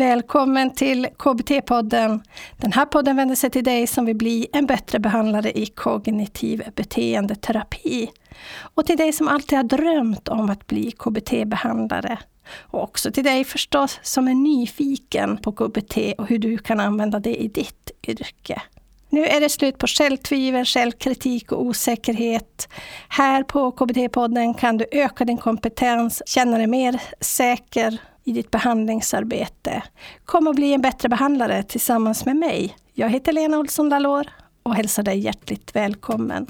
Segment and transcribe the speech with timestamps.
[0.00, 2.20] Välkommen till KBT-podden.
[2.56, 6.62] Den här podden vänder sig till dig som vill bli en bättre behandlare i kognitiv
[6.76, 8.10] beteendeterapi.
[8.74, 12.18] Och till dig som alltid har drömt om att bli KBT-behandlare.
[12.60, 17.18] Och också till dig förstås som är nyfiken på KBT och hur du kan använda
[17.18, 18.62] det i ditt yrke.
[19.08, 22.68] Nu är det slut på självtvivel, självkritik och osäkerhet.
[23.08, 29.82] Här på KBT-podden kan du öka din kompetens, känna dig mer säker i ditt behandlingsarbete.
[30.24, 32.76] Kom och bli en bättre behandlare tillsammans med mig.
[32.92, 34.26] Jag heter Lena Olsson Dalor
[34.62, 36.46] och hälsar dig hjärtligt välkommen.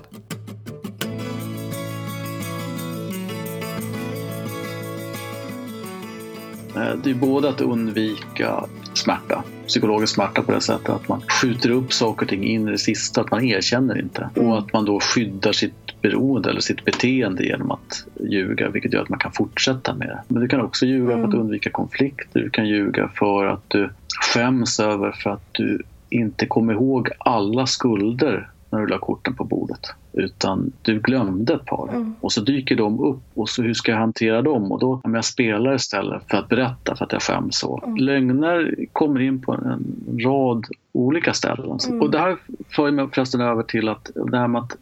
[6.77, 11.71] Eh, det är både att undvika smärta, psykologisk smärta på det sättet att man skjuter
[11.71, 14.31] upp saker och ting in i det sista, att man erkänner inte.
[14.35, 19.03] Och att man då skyddar sitt beroende eller sitt beteende genom att ljuga vilket gör
[19.03, 20.23] att man kan fortsätta med det.
[20.29, 21.41] Men du kan också ljuga för att mm.
[21.41, 22.29] undvika konflikt.
[22.33, 23.91] Du kan ljuga för att du
[24.21, 29.45] skäms över för att du inte kommer ihåg alla skulder när du la korten på
[29.45, 29.81] bordet.
[30.13, 32.15] Utan du glömde ett par mm.
[32.21, 34.73] och så dyker de upp och så hur ska jag hantera dem?
[34.73, 37.81] Och då om jag spelar istället för att berätta för att jag skäms så.
[37.85, 37.97] Mm.
[37.97, 41.79] Lögner kommer in på en rad olika ställen.
[41.89, 42.01] Mm.
[42.01, 42.37] Och det här
[42.69, 44.77] för mig förresten över till att det här med att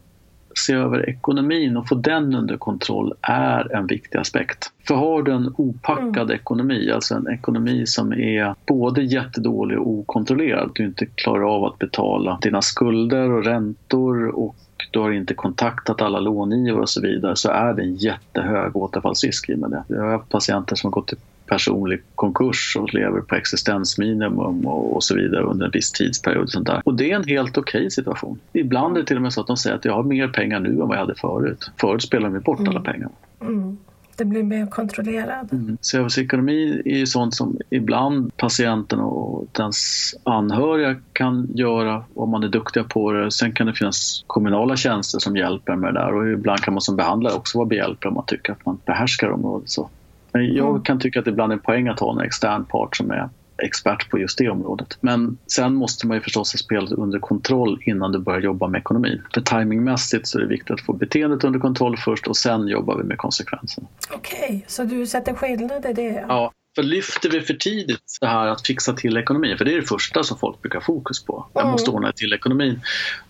[0.55, 4.71] se över ekonomin och få den under kontroll är en viktig aspekt.
[4.87, 6.35] För har du en opackad mm.
[6.35, 11.79] ekonomi, alltså en ekonomi som är både jättedålig och okontrollerad, du inte klarar av att
[11.79, 14.55] betala dina skulder och räntor och
[14.91, 19.49] du har inte kontaktat alla långivare och så vidare så är det en jättehög återfallsrisk
[19.49, 19.83] i med det.
[19.87, 21.15] Jag har haft patienter som har gått i
[21.49, 26.43] personlig konkurs och lever på existensminimum och, och så vidare under en viss tidsperiod.
[26.43, 26.81] Och, sånt där.
[26.85, 28.39] och det är en helt okej okay situation.
[28.53, 30.59] Ibland är det till och med så att de säger att jag har mer pengar
[30.59, 31.71] nu än vad jag hade förut.
[31.77, 32.69] Förut spelade de bort mm.
[32.69, 33.09] alla pengar.
[33.41, 33.77] Mm.
[34.19, 35.53] Det blir mer kontrollerad.
[35.53, 35.77] Mm.
[35.81, 42.47] Serviceekonomi är ju sånt som ibland patienten och dens anhöriga kan göra om man är
[42.47, 43.31] duktiga på det.
[43.31, 46.81] Sen kan det finnas kommunala tjänster som hjälper med det där och ibland kan man
[46.81, 49.69] som behandlare också vara behjälplig om man tycker att man behärskar området.
[49.69, 49.89] Så.
[50.31, 50.81] Men jag mm.
[50.81, 53.29] kan tycka att det ibland är en poäng att ha en extern part som är
[53.63, 54.97] expert på just det området.
[55.01, 58.79] Men sen måste man ju förstås ha spelet under kontroll innan du börjar jobba med
[58.79, 59.21] ekonomin.
[59.33, 62.97] För timingmässigt så är det viktigt att få beteendet under kontroll först och sen jobbar
[62.97, 63.87] vi med konsekvenserna.
[64.11, 66.25] Okej, okay, så du sätter skillnad i det?
[66.27, 69.75] Ja, för lyfter vi för tidigt det här att fixa till ekonomin, för det är
[69.75, 71.47] det första som folk brukar fokus på.
[71.53, 71.71] Jag mm.
[71.71, 72.81] måste ordna till ekonomin.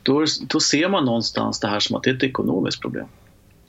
[0.04, 3.08] Då, då ser man någonstans det här som att det är ett ekonomiskt problem.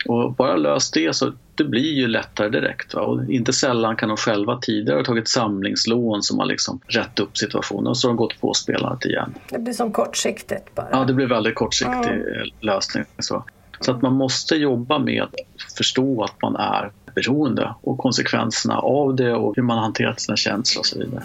[0.06, 2.94] Och bara löst det så det blir ju lättare direkt.
[2.94, 3.00] Va?
[3.00, 7.36] Och inte sällan kan de själva tidigare ha tagit samlingslån som har liksom rätt upp
[7.36, 9.34] situationen och så har de gått på spelandet igen.
[9.48, 10.88] Det blir som kortsiktigt bara?
[10.90, 12.48] Ja, det blir väldigt kortsiktig mm.
[12.60, 13.04] lösning.
[13.18, 13.44] Så.
[13.80, 15.34] så att man måste jobba med att
[15.76, 20.80] förstå att man är beroende och konsekvenserna av det och hur man hanterat sina känslor
[20.80, 21.22] och så vidare.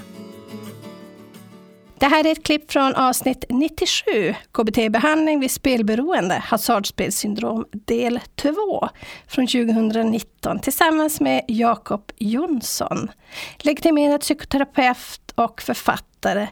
[2.06, 8.90] Det här är ett klipp från avsnitt 97, KBT-behandling vid spelberoende, hasardspelsyndrom, del 2,
[9.28, 13.12] från 2019, tillsammans med Jakob Jonsson,
[13.58, 16.48] legitimerad psykoterapeut och författare.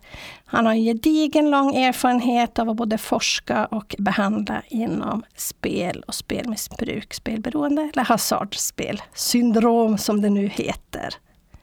[0.46, 6.16] Han har en gedigen lång erfarenhet av att både forska och behandla inom spel och
[6.16, 11.09] spelmissbruk, spelberoende eller hasardspelsyndrom som det nu heter.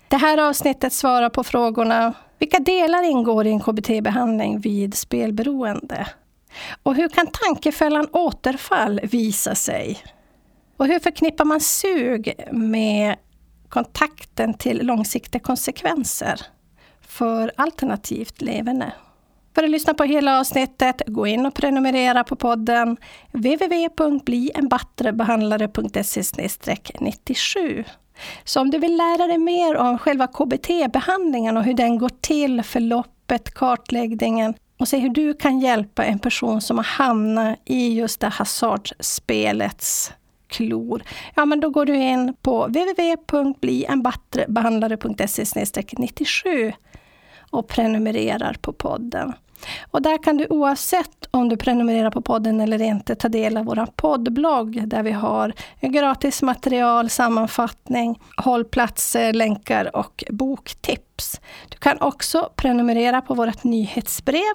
[0.08, 6.06] Det här avsnittet svarar på frågorna vilka delar ingår i en KBT-behandling vid spelberoende?
[6.82, 9.98] Och hur kan tankefällan återfall visa sig?
[10.76, 13.16] Och hur förknippar man sug med
[13.68, 16.40] kontakten till långsiktiga konsekvenser
[17.00, 18.92] för alternativt levande?
[19.54, 22.96] För att lyssna på hela avsnittet, gå in och prenumerera på podden
[23.32, 26.22] www.blienbattrebehandlare.se
[27.00, 27.84] 97.
[28.44, 32.62] Så om du vill lära dig mer om själva KBT-behandlingen och hur den går till,
[32.62, 38.20] förloppet, kartläggningen och se hur du kan hjälpa en person som har hamnat i just
[38.20, 40.12] det hasardspelets
[40.48, 41.02] klor.
[41.34, 45.44] Ja, men då går du in på www.blienbattrebehandlare.se
[45.98, 46.72] 97
[47.50, 49.32] och prenumererar på podden.
[49.90, 53.64] Och där kan du oavsett om du prenumererar på podden eller inte ta del av
[53.64, 61.40] vår poddblogg där vi har gratis material, sammanfattning, hållplatser, länkar och boktips.
[61.68, 64.54] Du kan också prenumerera på vårt nyhetsbrev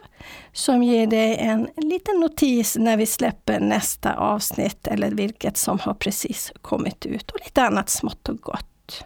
[0.54, 5.94] som ger dig en liten notis när vi släpper nästa avsnitt eller vilket som har
[5.94, 9.06] precis kommit ut och lite annat smått och gott.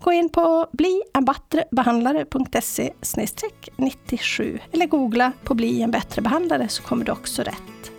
[0.00, 2.92] Gå in på blienbattrebehandlare.se
[3.76, 7.92] 97 eller googla på Bli en bättre behandlare så kommer du också rätt.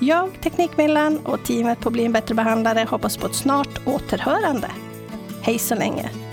[0.00, 4.70] Jag, Teknikmillan och teamet på Bli en bättre behandlare hoppas på ett snart återhörande.
[5.42, 6.25] Hej så länge!